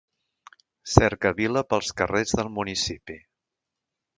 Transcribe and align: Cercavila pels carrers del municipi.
Cercavila 0.93 1.63
pels 1.73 1.93
carrers 2.01 2.35
del 2.41 2.53
municipi. 2.59 3.19